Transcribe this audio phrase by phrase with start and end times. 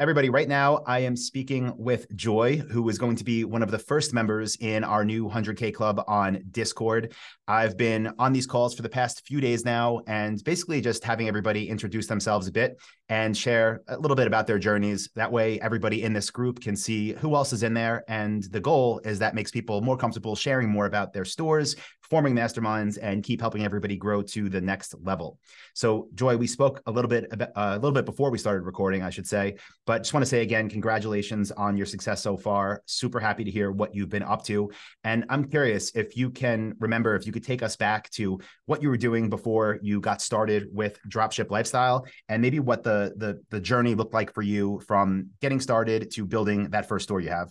[0.00, 3.70] Everybody, right now, I am speaking with Joy, who is going to be one of
[3.70, 7.12] the first members in our new 100K club on Discord.
[7.46, 11.28] I've been on these calls for the past few days now and basically just having
[11.28, 15.10] everybody introduce themselves a bit and share a little bit about their journeys.
[15.16, 18.02] That way, everybody in this group can see who else is in there.
[18.08, 21.76] And the goal is that makes people more comfortable sharing more about their stores,
[22.08, 25.38] forming masterminds, and keep helping everybody grow to the next level.
[25.74, 28.62] So, Joy, we spoke a little bit about, uh, a little bit before we started
[28.62, 29.56] recording, I should say,
[29.90, 32.80] but just want to say again, congratulations on your success so far.
[32.86, 34.70] Super happy to hear what you've been up to,
[35.02, 38.82] and I'm curious if you can remember if you could take us back to what
[38.82, 43.42] you were doing before you got started with Dropship Lifestyle, and maybe what the the
[43.50, 47.30] the journey looked like for you from getting started to building that first store you
[47.30, 47.50] have?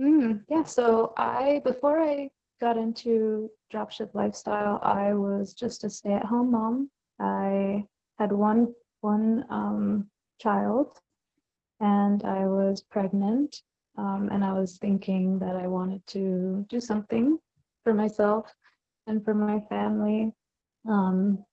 [0.00, 6.52] Mm, yeah, so I before I got into dropship lifestyle, I was just a stay-at-home
[6.52, 6.90] mom.
[7.20, 7.84] I
[8.18, 8.72] had one
[9.02, 10.08] one um,
[10.42, 10.98] child,
[11.80, 13.62] and I was pregnant,
[13.96, 17.38] um, and I was thinking that I wanted to do something
[17.84, 18.52] for myself
[19.06, 20.32] and for my family.
[20.88, 21.44] Um,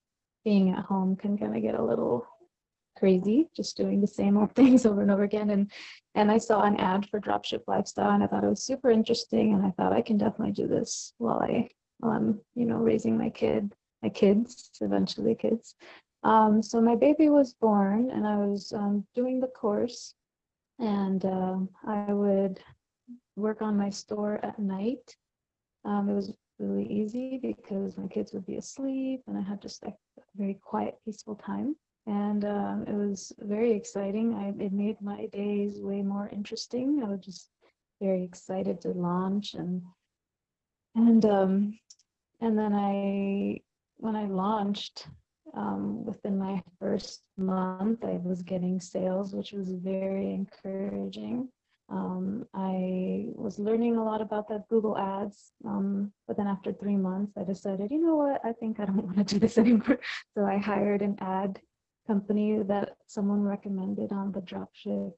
[0.46, 2.26] being at home can kind of get a little
[2.98, 5.72] crazy just doing the same old things over and over again and
[6.16, 9.54] and i saw an ad for dropship lifestyle and i thought it was super interesting
[9.54, 11.68] and i thought i can definitely do this while i
[12.00, 15.76] while i'm you know raising my kid my kids eventually kids
[16.24, 20.14] um, so my baby was born and i was um, doing the course
[20.80, 22.60] and um, i would
[23.36, 25.16] work on my store at night
[25.86, 29.84] um, it was really easy because my kids would be asleep and i had just
[29.84, 29.94] a
[30.36, 31.76] very quiet peaceful time
[32.10, 34.34] and um, it was very exciting.
[34.34, 37.04] I, it made my days way more interesting.
[37.04, 37.50] I was just
[38.02, 39.84] very excited to launch and
[40.96, 41.80] and um,
[42.42, 43.62] and then I
[43.98, 45.08] when I launched
[45.54, 51.50] um, within my first month, I was getting sales, which was very encouraging.
[51.90, 56.98] Um, I was learning a lot about that Google Ads, um, but then after three
[56.98, 60.00] months, I decided, you know what, I think I don't want to do this anymore.
[60.36, 61.60] So I hired an ad
[62.06, 65.14] company that someone recommended on the dropship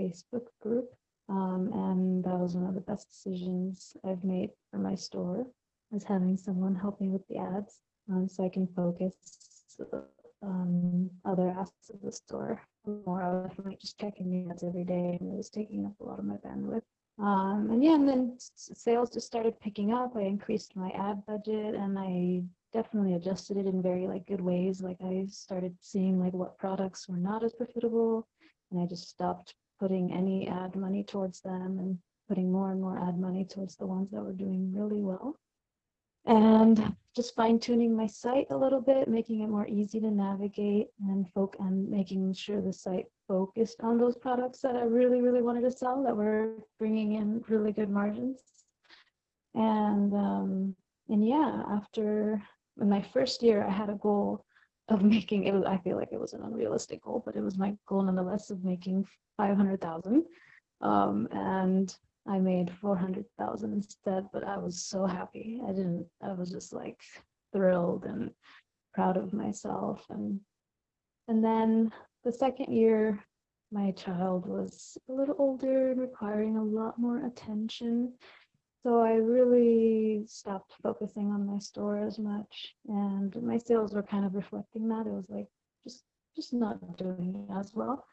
[0.00, 0.90] Facebook group.
[1.28, 5.46] Um, and that was one of the best decisions I've made for my store
[5.94, 7.78] is having someone help me with the ads
[8.10, 9.14] um, so I can focus
[10.42, 13.22] on other aspects of the store more.
[13.22, 16.18] I was like just checking ads every day and it was taking up a lot
[16.18, 16.82] of my bandwidth.
[17.18, 20.16] Um, and yeah, and then sales just started picking up.
[20.16, 24.80] I increased my ad budget and I definitely adjusted it in very like good ways.
[24.80, 28.26] Like I started seeing like what products were not as profitable
[28.70, 32.98] and I just stopped putting any ad money towards them and putting more and more
[32.98, 35.36] ad money towards the ones that were doing really well.
[36.24, 40.88] And just fine tuning my site a little bit, making it more easy to navigate
[41.08, 45.42] and folk and making sure the site focused on those products that I really, really
[45.42, 48.40] wanted to sell that were bringing in really good margins.
[49.54, 50.76] And um,
[51.08, 52.42] and yeah, after
[52.76, 54.44] my first year, I had a goal
[54.88, 55.54] of making it.
[55.66, 58.64] I feel like it was an unrealistic goal, but it was my goal nonetheless of
[58.64, 59.06] making
[59.36, 60.24] five hundred thousand,
[60.80, 61.94] um, and
[62.26, 64.26] I made four hundred thousand instead.
[64.32, 65.60] But I was so happy.
[65.66, 66.06] I didn't.
[66.22, 67.00] I was just like
[67.52, 68.30] thrilled and
[68.94, 70.04] proud of myself.
[70.10, 70.40] And
[71.28, 71.92] and then
[72.24, 73.22] the second year,
[73.70, 78.12] my child was a little older, requiring a lot more attention.
[78.82, 84.24] So I really stopped focusing on my store as much, and my sales were kind
[84.24, 85.06] of reflecting that.
[85.06, 85.46] It was like
[85.84, 86.02] just
[86.34, 88.04] just not doing as well.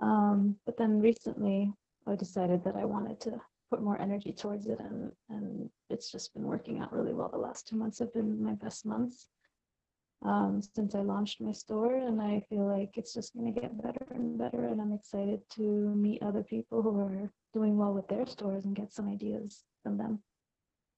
[0.00, 1.72] Um, but then recently,
[2.06, 3.40] I decided that I wanted to
[3.70, 7.28] put more energy towards it, and and it's just been working out really well.
[7.28, 9.28] The last two months have been my best months
[10.24, 13.82] um, since I launched my store, and I feel like it's just going to get
[13.82, 14.66] better and better.
[14.66, 18.74] And I'm excited to meet other people who are doing well with their stores and
[18.74, 20.22] get some ideas from them.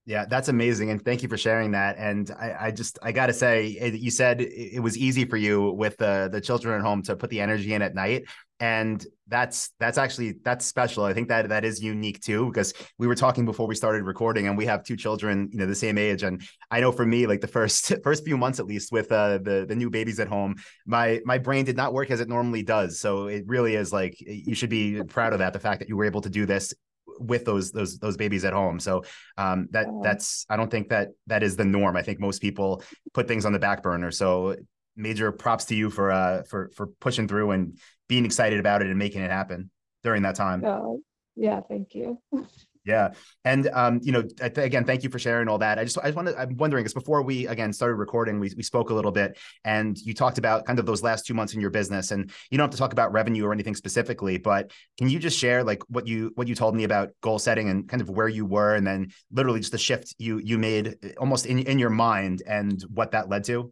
[0.09, 1.97] Yeah, that's amazing, and thank you for sharing that.
[1.99, 5.99] And I, I just, I gotta say, you said it was easy for you with
[5.99, 8.25] the the children at home to put the energy in at night,
[8.59, 11.05] and that's that's actually that's special.
[11.05, 14.47] I think that that is unique too, because we were talking before we started recording,
[14.47, 16.23] and we have two children, you know, the same age.
[16.23, 16.41] And
[16.71, 19.67] I know for me, like the first first few months at least, with uh, the
[19.69, 20.55] the new babies at home,
[20.87, 22.99] my my brain did not work as it normally does.
[22.99, 25.99] So it really is like you should be proud of that, the fact that you
[25.99, 26.73] were able to do this
[27.19, 28.81] with those those those babies at home.
[28.81, 29.05] So
[29.37, 31.97] um, that that's I don't think that that is the norm.
[31.97, 32.83] I think most people
[33.15, 34.11] put things on the back burner.
[34.11, 34.57] So
[34.97, 37.79] major props to you for uh for for pushing through and
[38.09, 39.71] being excited about it and making it happen
[40.03, 40.65] during that time.
[40.65, 41.01] Oh,
[41.37, 42.21] yeah, thank you.
[42.89, 43.11] Yeah,
[43.45, 45.79] and um, you know, again, thank you for sharing all that.
[45.79, 48.63] I just, I just wanted, I'm wondering, because before we again started recording, we we
[48.63, 51.61] spoke a little bit, and you talked about kind of those last two months in
[51.61, 55.11] your business, and you don't have to talk about revenue or anything specifically, but can
[55.11, 58.01] you just share like what you what you told me about goal setting and kind
[58.01, 61.59] of where you were, and then literally just the shift you you made almost in
[61.59, 63.71] in your mind and what that led to?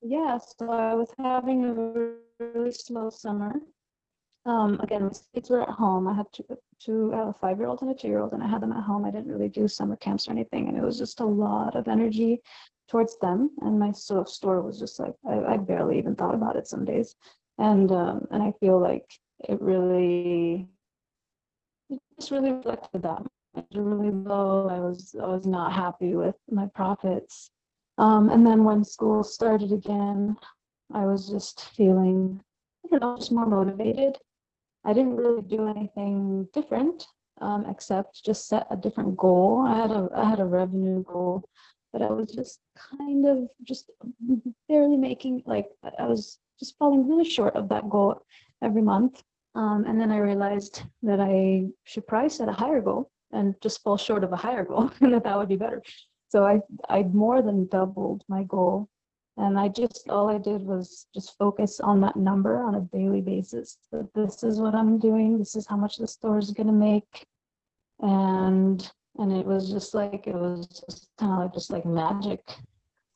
[0.00, 1.74] Yeah, so I was having a
[2.44, 3.52] really slow summer.
[4.46, 6.06] Um, again, my kids were at home.
[6.06, 6.44] I have two,
[6.78, 9.04] two I have a five-year-old and a two-year-old, and I had them at home.
[9.04, 11.88] I didn't really do summer camps or anything, and it was just a lot of
[11.88, 12.40] energy
[12.88, 13.50] towards them.
[13.62, 17.16] And my store was just like I, I barely even thought about it some days,
[17.58, 19.04] and um, and I feel like
[19.48, 20.68] it really,
[21.90, 23.22] it just really reflected that.
[23.56, 24.68] It was really low.
[24.68, 27.50] I was I was not happy with my profits.
[27.98, 30.36] Um, and then when school started again,
[30.92, 32.40] I was just feeling,
[32.84, 34.18] I don't know, just more motivated.
[34.86, 37.06] I didn't really do anything different
[37.40, 39.64] um, except just set a different goal.
[39.66, 41.48] I had a I had a revenue goal,
[41.92, 43.90] but I was just kind of just
[44.68, 45.66] barely making like
[45.98, 48.22] I was just falling really short of that goal
[48.62, 49.22] every month.
[49.56, 53.82] Um, and then I realized that I should probably set a higher goal and just
[53.82, 55.82] fall short of a higher goal, and that that would be better.
[56.28, 58.88] So I I more than doubled my goal
[59.38, 63.20] and I just, all I did was just focus on that number on a daily
[63.20, 63.76] basis.
[63.92, 65.38] That this is what I'm doing.
[65.38, 67.26] This is how much the store is going to make.
[68.00, 72.40] And, and it was just like, it was just kind of like, just like magic.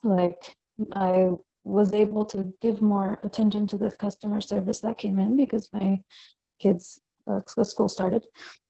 [0.03, 0.55] Like
[0.93, 1.31] I
[1.65, 6.01] was able to give more attention to the customer service that came in because my
[6.59, 8.27] kids, uh, school started.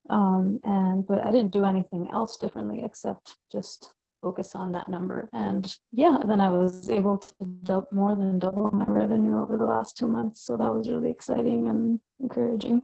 [0.08, 5.28] Um, and, but I didn't do anything else differently except just focus on that number.
[5.32, 9.64] And yeah, then I was able to double, more than double my revenue over the
[9.64, 10.44] last two months.
[10.44, 12.82] So that was really exciting and encouraging.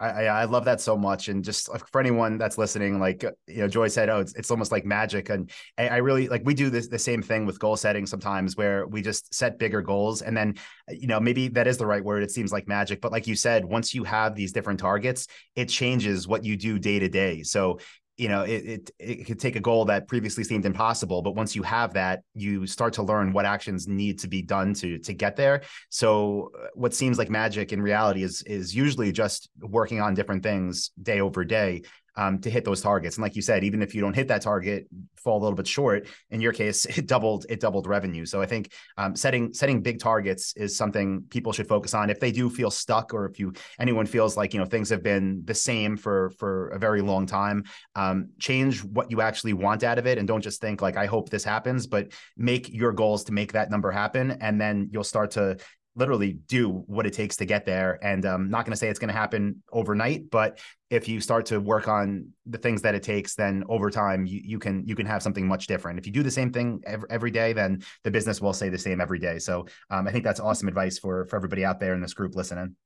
[0.00, 3.58] I, I love that so much, and just for anyone that's listening, like uh, you
[3.58, 6.70] know, Joy said, oh, it's, it's almost like magic, and I really like we do
[6.70, 10.36] this the same thing with goal setting sometimes, where we just set bigger goals, and
[10.36, 10.54] then
[10.88, 12.22] uh, you know maybe that is the right word.
[12.22, 15.26] It seems like magic, but like you said, once you have these different targets,
[15.56, 17.42] it changes what you do day to day.
[17.42, 17.80] So
[18.18, 21.54] you know it, it it could take a goal that previously seemed impossible but once
[21.54, 25.14] you have that you start to learn what actions need to be done to to
[25.14, 25.62] get there.
[25.90, 30.42] So uh, what seems like magic in reality is is usually just working on different
[30.42, 31.82] things day over day
[32.18, 33.16] um, to hit those targets.
[33.16, 35.68] And like you said, even if you don't hit that target, fall a little bit
[35.68, 36.08] short.
[36.30, 38.26] In your case, it doubled it doubled revenue.
[38.26, 42.10] So I think um, setting setting big targets is something people should focus on.
[42.10, 45.02] If they do feel stuck, or if you anyone feels like you know things have
[45.02, 49.84] been the same for for a very long time, um, change what you actually want
[49.84, 52.92] out of it, and don't just think like I hope this happens, but make your
[52.92, 55.56] goals to make that number happen, and then you'll start to
[55.98, 57.98] literally do what it takes to get there.
[58.02, 60.60] And I'm um, not going to say it's going to happen overnight, but
[60.90, 64.40] if you start to work on the things that it takes, then over time you,
[64.42, 65.98] you can you can have something much different.
[65.98, 68.78] If you do the same thing every, every day, then the business will say the
[68.78, 69.38] same every day.
[69.38, 72.36] So um, I think that's awesome advice for for everybody out there in this group
[72.36, 72.76] listening.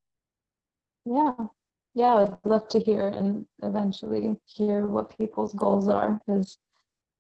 [1.04, 1.34] Yeah,
[1.94, 6.58] yeah, I'd love to hear and eventually hear what people's goals are because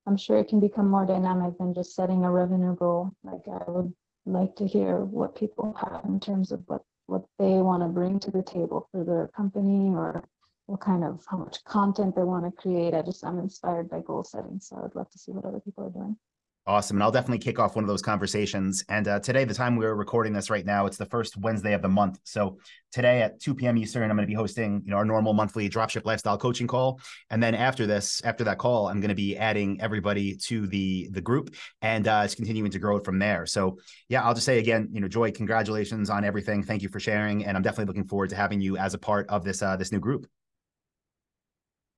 [0.06, 3.10] I'm sure it can become more dynamic than just setting a revenue goal.
[3.22, 3.92] Like I would
[4.26, 8.18] like to hear what people have in terms of what what they want to bring
[8.20, 10.24] to the table for their company or
[10.66, 12.94] what kind of how much content they want to create.
[12.94, 15.84] I just I'm inspired by goal setting, so I'd love to see what other people
[15.84, 16.16] are doing.
[16.64, 16.96] Awesome.
[16.96, 18.84] And I'll definitely kick off one of those conversations.
[18.88, 21.82] And uh, today, the time we're recording this right now, it's the first Wednesday of
[21.82, 22.20] the month.
[22.22, 22.58] So
[22.92, 23.76] today at 2 p.m.
[23.76, 27.00] Eastern, I'm going to be hosting, you know, our normal monthly dropship lifestyle coaching call.
[27.30, 31.08] And then after this, after that call, I'm going to be adding everybody to the
[31.10, 33.44] the group and uh, it's continuing to grow from there.
[33.44, 36.62] So yeah, I'll just say again, you know, Joy, congratulations on everything.
[36.62, 37.44] Thank you for sharing.
[37.44, 39.90] And I'm definitely looking forward to having you as a part of this uh, this
[39.90, 40.28] new group.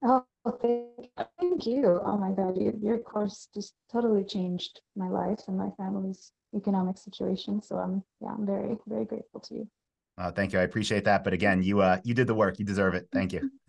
[0.03, 1.11] Oh, thank,
[1.41, 2.01] thank you.
[2.05, 6.99] Oh my God, your, your course just totally changed my life and my family's economic
[6.99, 7.63] situation.
[7.63, 9.69] So I'm, yeah, I'm very, very grateful to you.
[10.17, 10.59] Uh, thank you.
[10.59, 11.25] I appreciate that.
[11.25, 12.59] But again, you, uh, you did the work.
[12.59, 13.09] You deserve it.
[13.13, 13.51] Thank you.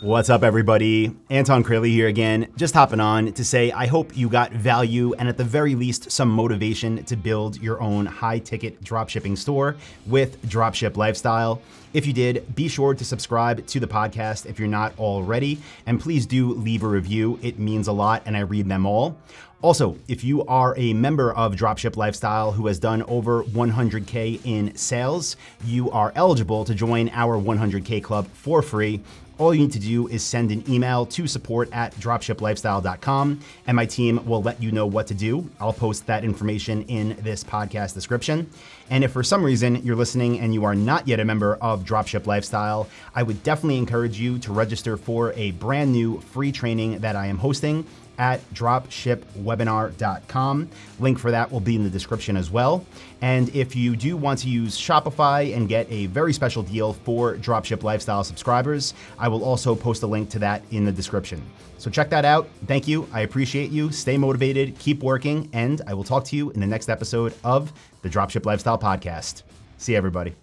[0.00, 1.12] What's up, everybody?
[1.28, 5.28] Anton Kraly here again, just hopping on to say I hope you got value and
[5.28, 9.74] at the very least some motivation to build your own high ticket dropshipping store
[10.06, 11.60] with Dropship Lifestyle.
[11.94, 16.00] If you did, be sure to subscribe to the podcast if you're not already, and
[16.00, 17.36] please do leave a review.
[17.42, 19.18] It means a lot, and I read them all.
[19.62, 24.76] Also, if you are a member of Dropship Lifestyle who has done over 100K in
[24.76, 29.02] sales, you are eligible to join our 100K club for free
[29.38, 33.86] all you need to do is send an email to support at dropshiplifestyle.com and my
[33.86, 35.48] team will let you know what to do.
[35.60, 38.50] I'll post that information in this podcast description.
[38.90, 41.84] And if for some reason you're listening and you are not yet a member of
[41.84, 46.98] Dropship Lifestyle, I would definitely encourage you to register for a brand new free training
[46.98, 47.84] that I am hosting
[48.18, 50.68] at dropshipwebinar.com.
[51.00, 52.84] Link for that will be in the description as well.
[53.20, 57.36] And if you do want to use Shopify and get a very special deal for
[57.36, 61.42] Dropship Lifestyle subscribers, I will also post a link to that in the description.
[61.78, 62.48] So check that out.
[62.66, 63.08] Thank you.
[63.12, 63.92] I appreciate you.
[63.92, 67.72] Stay motivated, keep working, and I will talk to you in the next episode of
[68.02, 69.42] the Dropship Lifestyle Podcast.
[69.78, 70.34] See everybody.